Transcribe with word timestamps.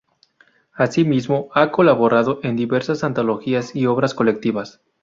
Así 0.73 1.05
mismo 1.05 1.51
ha 1.53 1.69
colaborado 1.71 2.39
en 2.41 2.55
diversas 2.55 3.03
antologías 3.03 3.75
y 3.75 3.85
obras 3.85 4.15
colectivas. 4.15 4.81